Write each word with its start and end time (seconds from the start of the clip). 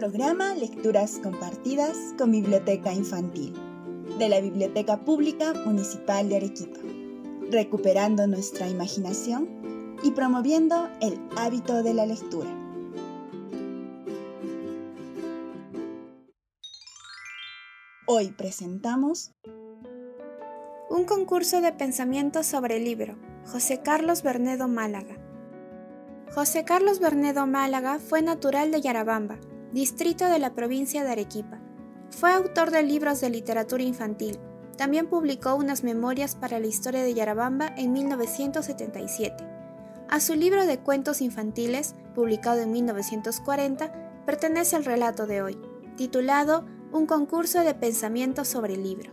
programa 0.00 0.54
Lecturas 0.54 1.20
Compartidas 1.22 2.14
con 2.16 2.32
Biblioteca 2.32 2.90
Infantil 2.90 3.52
de 4.18 4.30
la 4.30 4.40
Biblioteca 4.40 5.04
Pública 5.04 5.52
Municipal 5.66 6.26
de 6.30 6.36
Arequipa, 6.36 6.78
recuperando 7.50 8.26
nuestra 8.26 8.66
imaginación 8.66 9.98
y 10.02 10.12
promoviendo 10.12 10.88
el 11.02 11.20
hábito 11.36 11.82
de 11.82 11.92
la 11.92 12.06
lectura. 12.06 12.48
Hoy 18.06 18.32
presentamos 18.38 19.32
un 20.88 21.04
concurso 21.04 21.60
de 21.60 21.72
pensamiento 21.72 22.42
sobre 22.42 22.78
el 22.78 22.84
libro 22.84 23.18
José 23.44 23.82
Carlos 23.82 24.22
Bernedo 24.22 24.66
Málaga. 24.66 25.18
José 26.34 26.64
Carlos 26.64 27.00
Bernedo 27.00 27.46
Málaga 27.46 27.98
fue 27.98 28.22
natural 28.22 28.70
de 28.70 28.80
Yarabamba, 28.80 29.38
distrito 29.72 30.26
de 30.26 30.38
la 30.38 30.54
provincia 30.54 31.04
de 31.04 31.10
Arequipa. 31.10 31.60
Fue 32.10 32.32
autor 32.32 32.70
de 32.70 32.82
libros 32.82 33.20
de 33.20 33.30
literatura 33.30 33.82
infantil. 33.82 34.38
También 34.76 35.08
publicó 35.08 35.54
unas 35.54 35.84
memorias 35.84 36.34
para 36.34 36.58
la 36.58 36.66
historia 36.66 37.02
de 37.02 37.14
Yarabamba 37.14 37.68
en 37.76 37.92
1977. 37.92 39.44
A 40.08 40.20
su 40.20 40.34
libro 40.34 40.66
de 40.66 40.78
cuentos 40.78 41.20
infantiles, 41.20 41.94
publicado 42.14 42.60
en 42.60 42.72
1940, 42.72 44.22
pertenece 44.26 44.76
el 44.76 44.84
relato 44.84 45.26
de 45.26 45.42
hoy, 45.42 45.58
titulado 45.96 46.66
Un 46.92 47.06
concurso 47.06 47.60
de 47.62 47.74
pensamiento 47.74 48.44
sobre 48.44 48.74
el 48.74 48.82
libro. 48.82 49.12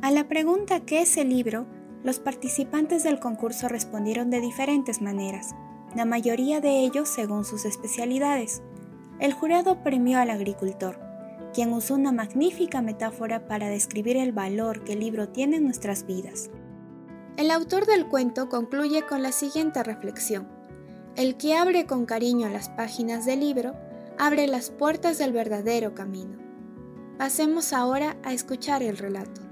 A 0.00 0.10
la 0.10 0.28
pregunta 0.28 0.80
¿qué 0.80 1.02
es 1.02 1.16
el 1.16 1.28
libro? 1.28 1.66
Los 2.04 2.20
participantes 2.20 3.02
del 3.02 3.18
concurso 3.18 3.68
respondieron 3.68 4.30
de 4.30 4.40
diferentes 4.40 5.02
maneras, 5.02 5.54
la 5.94 6.04
mayoría 6.04 6.60
de 6.60 6.80
ellos 6.80 7.08
según 7.08 7.44
sus 7.44 7.64
especialidades. 7.64 8.62
El 9.20 9.32
jurado 9.32 9.82
premió 9.82 10.20
al 10.20 10.30
agricultor, 10.30 11.00
quien 11.52 11.72
usó 11.72 11.94
una 11.94 12.12
magnífica 12.12 12.82
metáfora 12.82 13.48
para 13.48 13.68
describir 13.68 14.16
el 14.16 14.32
valor 14.32 14.84
que 14.84 14.92
el 14.92 15.00
libro 15.00 15.28
tiene 15.28 15.56
en 15.56 15.64
nuestras 15.64 16.06
vidas. 16.06 16.50
El 17.36 17.50
autor 17.50 17.86
del 17.86 18.06
cuento 18.06 18.48
concluye 18.48 19.02
con 19.02 19.22
la 19.22 19.32
siguiente 19.32 19.82
reflexión. 19.82 20.48
El 21.16 21.36
que 21.36 21.56
abre 21.56 21.86
con 21.86 22.06
cariño 22.06 22.48
las 22.48 22.68
páginas 22.68 23.26
del 23.26 23.40
libro, 23.40 23.74
abre 24.18 24.46
las 24.46 24.70
puertas 24.70 25.18
del 25.18 25.32
verdadero 25.32 25.94
camino. 25.94 26.38
Pasemos 27.18 27.72
ahora 27.72 28.16
a 28.22 28.32
escuchar 28.32 28.84
el 28.84 28.96
relato. 28.96 29.47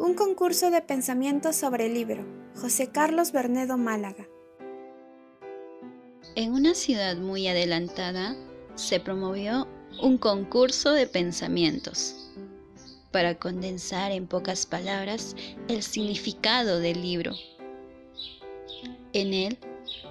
Un 0.00 0.14
concurso 0.14 0.70
de 0.70 0.80
pensamiento 0.80 1.52
sobre 1.52 1.86
el 1.86 1.94
libro. 1.94 2.24
José 2.54 2.92
Carlos 2.92 3.32
Bernedo 3.32 3.76
Málaga. 3.76 4.28
En 6.36 6.52
una 6.52 6.76
ciudad 6.76 7.16
muy 7.16 7.48
adelantada 7.48 8.36
se 8.76 9.00
promovió 9.00 9.66
un 10.00 10.16
concurso 10.16 10.92
de 10.92 11.08
pensamientos 11.08 12.30
para 13.10 13.40
condensar 13.40 14.12
en 14.12 14.28
pocas 14.28 14.66
palabras 14.66 15.34
el 15.66 15.82
significado 15.82 16.78
del 16.78 17.02
libro. 17.02 17.32
En 19.12 19.34
él 19.34 19.58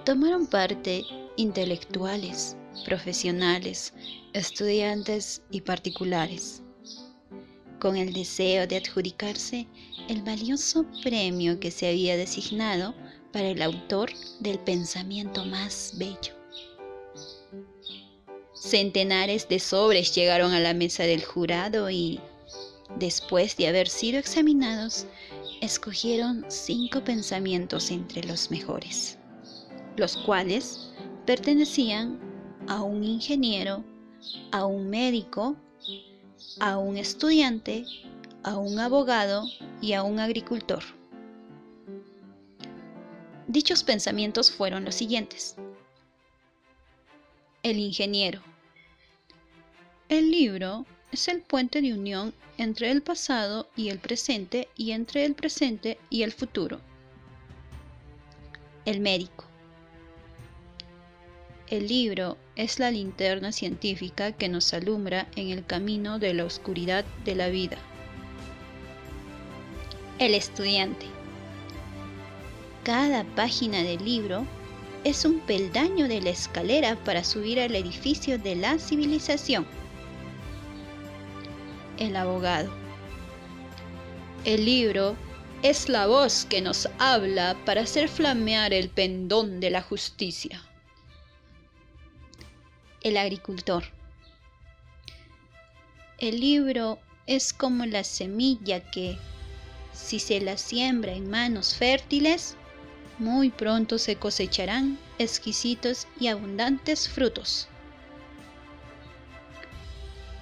tomaron 0.04 0.46
parte 0.46 1.02
intelectuales, 1.36 2.58
profesionales, 2.84 3.94
estudiantes 4.34 5.40
y 5.50 5.62
particulares 5.62 6.62
con 7.78 7.96
el 7.96 8.12
deseo 8.12 8.66
de 8.66 8.76
adjudicarse 8.76 9.66
el 10.08 10.22
valioso 10.22 10.84
premio 11.02 11.60
que 11.60 11.70
se 11.70 11.88
había 11.88 12.16
designado 12.16 12.94
para 13.32 13.48
el 13.48 13.62
autor 13.62 14.10
del 14.40 14.58
pensamiento 14.58 15.44
más 15.44 15.92
bello. 15.96 16.34
Centenares 18.54 19.48
de 19.48 19.60
sobres 19.60 20.14
llegaron 20.14 20.52
a 20.52 20.60
la 20.60 20.74
mesa 20.74 21.04
del 21.04 21.24
jurado 21.24 21.90
y, 21.90 22.20
después 22.98 23.56
de 23.56 23.68
haber 23.68 23.88
sido 23.88 24.18
examinados, 24.18 25.06
escogieron 25.60 26.44
cinco 26.48 27.02
pensamientos 27.04 27.90
entre 27.90 28.24
los 28.24 28.50
mejores, 28.50 29.16
los 29.96 30.16
cuales 30.16 30.90
pertenecían 31.24 32.18
a 32.66 32.82
un 32.82 33.04
ingeniero, 33.04 33.84
a 34.50 34.66
un 34.66 34.90
médico, 34.90 35.56
a 36.60 36.78
un 36.78 36.96
estudiante, 36.96 37.84
a 38.42 38.56
un 38.56 38.78
abogado 38.78 39.44
y 39.80 39.92
a 39.92 40.02
un 40.02 40.20
agricultor. 40.20 40.82
Dichos 43.46 43.82
pensamientos 43.82 44.50
fueron 44.50 44.84
los 44.84 44.94
siguientes. 44.94 45.56
El 47.62 47.78
ingeniero. 47.78 48.42
El 50.08 50.30
libro 50.30 50.86
es 51.12 51.28
el 51.28 51.42
puente 51.42 51.80
de 51.80 51.92
unión 51.92 52.34
entre 52.58 52.90
el 52.90 53.02
pasado 53.02 53.68
y 53.76 53.88
el 53.88 53.98
presente 53.98 54.68
y 54.76 54.92
entre 54.92 55.24
el 55.24 55.34
presente 55.34 55.98
y 56.10 56.22
el 56.22 56.32
futuro. 56.32 56.80
El 58.84 59.00
médico. 59.00 59.44
El 61.68 61.88
libro 61.88 62.36
es 62.58 62.80
la 62.80 62.90
linterna 62.90 63.52
científica 63.52 64.32
que 64.32 64.48
nos 64.48 64.74
alumbra 64.74 65.28
en 65.36 65.50
el 65.50 65.64
camino 65.64 66.18
de 66.18 66.34
la 66.34 66.44
oscuridad 66.44 67.04
de 67.24 67.36
la 67.36 67.48
vida. 67.48 67.78
El 70.18 70.34
estudiante. 70.34 71.06
Cada 72.82 73.22
página 73.36 73.84
del 73.84 74.04
libro 74.04 74.44
es 75.04 75.24
un 75.24 75.38
peldaño 75.38 76.08
de 76.08 76.20
la 76.20 76.30
escalera 76.30 76.96
para 76.96 77.22
subir 77.22 77.60
al 77.60 77.76
edificio 77.76 78.38
de 78.38 78.56
la 78.56 78.76
civilización. 78.80 79.64
El 81.96 82.16
abogado. 82.16 82.72
El 84.44 84.64
libro 84.64 85.14
es 85.62 85.88
la 85.88 86.08
voz 86.08 86.44
que 86.44 86.60
nos 86.60 86.88
habla 86.98 87.56
para 87.64 87.82
hacer 87.82 88.08
flamear 88.08 88.72
el 88.72 88.88
pendón 88.88 89.60
de 89.60 89.70
la 89.70 89.82
justicia 89.82 90.67
el 93.02 93.16
agricultor. 93.16 93.84
El 96.18 96.40
libro 96.40 96.98
es 97.26 97.52
como 97.52 97.86
la 97.86 98.04
semilla 98.04 98.80
que, 98.90 99.18
si 99.92 100.18
se 100.18 100.40
la 100.40 100.56
siembra 100.56 101.12
en 101.12 101.30
manos 101.30 101.74
fértiles, 101.74 102.56
muy 103.18 103.50
pronto 103.50 103.98
se 103.98 104.16
cosecharán 104.16 104.98
exquisitos 105.18 106.06
y 106.18 106.28
abundantes 106.28 107.08
frutos. 107.08 107.68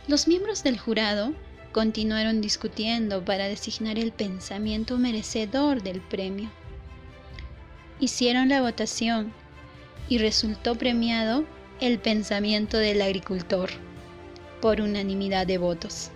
Los 0.09 0.29
miembros 0.29 0.63
del 0.63 0.79
jurado 0.79 1.35
continuaron 1.73 2.41
discutiendo 2.41 3.25
para 3.25 3.49
designar 3.49 3.99
el 3.99 4.13
pensamiento 4.13 4.99
merecedor 4.99 5.83
del 5.83 6.01
premio. 6.01 6.51
Hicieron 7.99 8.49
la 8.49 8.63
votación 8.63 9.33
y 10.09 10.19
resultó 10.19 10.77
premiado 10.77 11.45
el 11.81 11.99
pensamiento 11.99 12.79
del 12.79 13.03
agricultor 13.03 13.69
por 14.63 14.81
unanimidad 14.81 15.47
de 15.47 15.59
votos. 15.59 16.11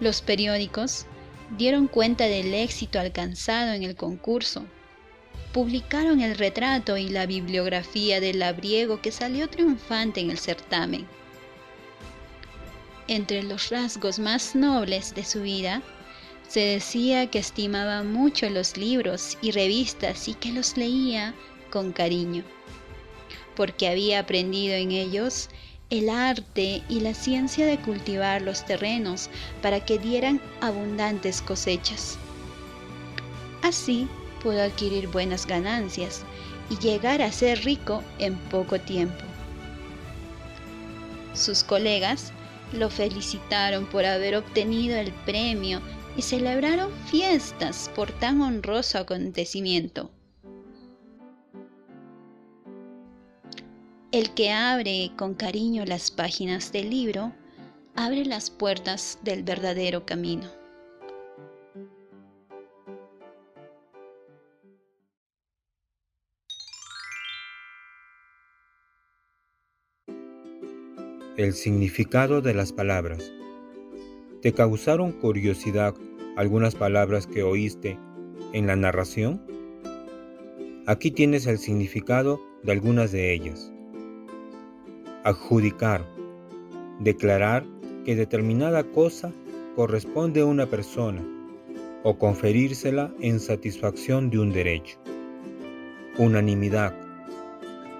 Los 0.00 0.20
periódicos 0.20 1.06
dieron 1.56 1.88
cuenta 1.88 2.24
del 2.24 2.52
éxito 2.52 3.00
alcanzado 3.00 3.72
en 3.72 3.82
el 3.82 3.96
concurso. 3.96 4.66
Publicaron 5.52 6.20
el 6.20 6.36
retrato 6.36 6.98
y 6.98 7.08
la 7.08 7.24
bibliografía 7.24 8.20
del 8.20 8.40
labriego 8.40 9.00
que 9.00 9.12
salió 9.12 9.48
triunfante 9.48 10.20
en 10.20 10.30
el 10.30 10.38
certamen. 10.38 11.06
Entre 13.08 13.42
los 13.42 13.70
rasgos 13.70 14.18
más 14.18 14.54
nobles 14.54 15.14
de 15.14 15.24
su 15.24 15.40
vida, 15.40 15.82
se 16.46 16.60
decía 16.60 17.30
que 17.30 17.38
estimaba 17.38 18.02
mucho 18.02 18.50
los 18.50 18.76
libros 18.76 19.38
y 19.40 19.52
revistas 19.52 20.28
y 20.28 20.34
que 20.34 20.52
los 20.52 20.76
leía 20.76 21.34
con 21.70 21.92
cariño 21.92 22.44
porque 23.60 23.88
había 23.88 24.20
aprendido 24.20 24.74
en 24.74 24.90
ellos 24.90 25.50
el 25.90 26.08
arte 26.08 26.80
y 26.88 27.00
la 27.00 27.12
ciencia 27.12 27.66
de 27.66 27.76
cultivar 27.76 28.40
los 28.40 28.64
terrenos 28.64 29.28
para 29.60 29.84
que 29.84 29.98
dieran 29.98 30.40
abundantes 30.62 31.42
cosechas. 31.42 32.16
Así 33.60 34.08
pudo 34.42 34.62
adquirir 34.62 35.08
buenas 35.08 35.46
ganancias 35.46 36.22
y 36.70 36.78
llegar 36.78 37.20
a 37.20 37.30
ser 37.32 37.62
rico 37.62 38.02
en 38.18 38.34
poco 38.48 38.80
tiempo. 38.80 39.24
Sus 41.34 41.62
colegas 41.62 42.32
lo 42.72 42.88
felicitaron 42.88 43.84
por 43.84 44.06
haber 44.06 44.36
obtenido 44.36 44.96
el 44.96 45.12
premio 45.12 45.82
y 46.16 46.22
celebraron 46.22 46.90
fiestas 47.10 47.90
por 47.94 48.10
tan 48.10 48.40
honroso 48.40 48.96
acontecimiento. 48.96 50.10
El 54.12 54.34
que 54.34 54.50
abre 54.50 55.12
con 55.16 55.34
cariño 55.34 55.84
las 55.84 56.10
páginas 56.10 56.72
del 56.72 56.90
libro, 56.90 57.32
abre 57.94 58.24
las 58.24 58.50
puertas 58.50 59.20
del 59.22 59.44
verdadero 59.44 60.04
camino. 60.04 60.50
El 71.36 71.52
significado 71.52 72.40
de 72.40 72.52
las 72.52 72.72
palabras. 72.72 73.30
¿Te 74.42 74.52
causaron 74.52 75.12
curiosidad 75.12 75.94
algunas 76.36 76.74
palabras 76.74 77.28
que 77.28 77.44
oíste 77.44 77.96
en 78.52 78.66
la 78.66 78.74
narración? 78.74 79.40
Aquí 80.88 81.12
tienes 81.12 81.46
el 81.46 81.58
significado 81.58 82.40
de 82.64 82.72
algunas 82.72 83.12
de 83.12 83.32
ellas. 83.32 83.70
Adjudicar. 85.22 86.02
Declarar 86.98 87.66
que 88.06 88.16
determinada 88.16 88.84
cosa 88.84 89.30
corresponde 89.76 90.40
a 90.40 90.46
una 90.46 90.64
persona 90.64 91.22
o 92.02 92.18
conferírsela 92.18 93.12
en 93.20 93.38
satisfacción 93.38 94.30
de 94.30 94.38
un 94.38 94.50
derecho. 94.50 94.98
Unanimidad. 96.16 96.94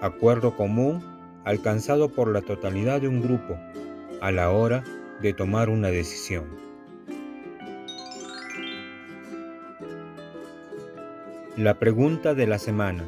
Acuerdo 0.01 0.57
común 0.57 1.05
alcanzado 1.45 2.09
por 2.09 2.33
la 2.33 2.41
totalidad 2.41 3.03
de 3.03 3.09
un 3.09 3.21
grupo 3.21 3.55
a 4.23 4.33
la 4.33 4.51
hora 4.51 4.83
de 5.21 5.35
tomar 5.35 5.69
una 5.69 5.89
decisión. 5.89 6.47
La 11.59 11.79
pregunta 11.79 12.33
de 12.33 12.47
la 12.47 12.59
semana. 12.59 13.05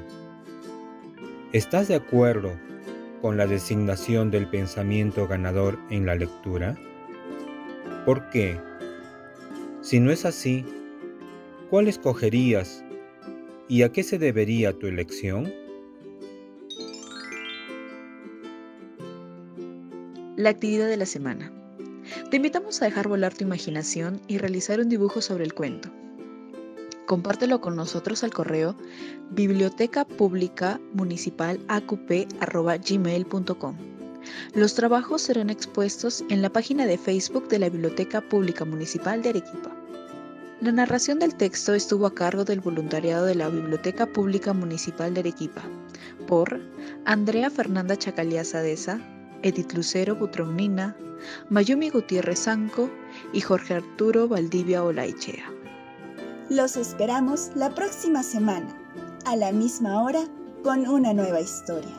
¿Estás 1.54 1.88
de 1.88 1.94
acuerdo 1.94 2.50
con 3.22 3.36
la 3.36 3.46
designación 3.46 4.32
del 4.32 4.48
pensamiento 4.48 5.28
ganador 5.28 5.78
en 5.90 6.04
la 6.04 6.16
lectura? 6.16 6.76
¿Por 8.04 8.28
qué? 8.30 8.60
Si 9.80 10.00
no 10.00 10.10
es 10.10 10.24
así, 10.24 10.66
¿cuál 11.70 11.86
escogerías 11.86 12.84
y 13.68 13.82
a 13.82 13.92
qué 13.92 14.02
se 14.02 14.18
debería 14.18 14.72
tu 14.72 14.88
elección? 14.88 15.52
La 20.36 20.50
actividad 20.50 20.88
de 20.88 20.96
la 20.96 21.06
semana. 21.06 21.52
Te 22.30 22.36
invitamos 22.36 22.82
a 22.82 22.86
dejar 22.86 23.06
volar 23.06 23.32
tu 23.32 23.44
imaginación 23.44 24.20
y 24.26 24.38
realizar 24.38 24.80
un 24.80 24.88
dibujo 24.88 25.20
sobre 25.20 25.44
el 25.44 25.54
cuento. 25.54 25.90
Compártelo 27.06 27.60
con 27.60 27.76
nosotros 27.76 28.22
al 28.22 28.32
correo 28.32 28.76
biblioteca 29.30 30.06
Los 34.54 34.74
trabajos 34.74 35.22
serán 35.22 35.50
expuestos 35.50 36.24
en 36.28 36.42
la 36.42 36.50
página 36.50 36.86
de 36.86 36.98
Facebook 36.98 37.48
de 37.48 37.58
la 37.58 37.68
Biblioteca 37.68 38.20
Pública 38.20 38.64
Municipal 38.64 39.22
de 39.22 39.30
Arequipa. 39.30 39.70
La 40.60 40.70
narración 40.70 41.18
del 41.18 41.34
texto 41.34 41.74
estuvo 41.74 42.06
a 42.06 42.14
cargo 42.14 42.44
del 42.44 42.60
voluntariado 42.60 43.26
de 43.26 43.34
la 43.34 43.48
Biblioteca 43.48 44.06
Pública 44.06 44.52
Municipal 44.52 45.12
de 45.12 45.20
Arequipa 45.20 45.62
por 46.28 46.60
Andrea 47.04 47.50
Fernanda 47.50 47.96
Chacaliaza 47.96 48.60
Deza, 48.60 49.00
Edith 49.42 49.72
Lucero 49.72 50.14
Butrognina, 50.14 50.96
Mayumi 51.50 51.90
Gutiérrez 51.90 52.44
Zanco 52.44 52.88
y 53.32 53.40
Jorge 53.40 53.74
Arturo 53.74 54.28
Valdivia 54.28 54.84
Olaichea. 54.84 55.61
Los 56.52 56.76
esperamos 56.76 57.50
la 57.54 57.74
próxima 57.74 58.22
semana, 58.22 58.76
a 59.24 59.36
la 59.36 59.52
misma 59.52 60.02
hora, 60.02 60.20
con 60.62 60.86
una 60.86 61.14
nueva 61.14 61.40
historia. 61.40 61.96